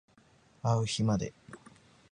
[0.63, 1.31] あう日まで